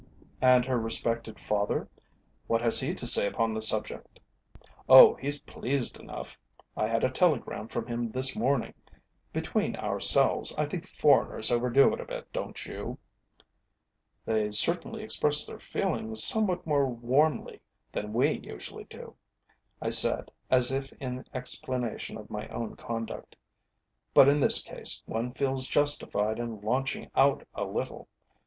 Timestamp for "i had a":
6.75-7.11